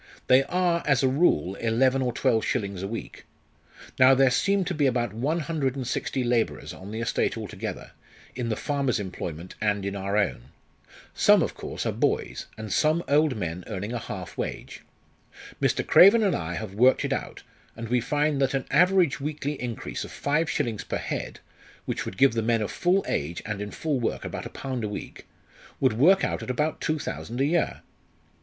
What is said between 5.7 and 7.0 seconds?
and sixty labourers on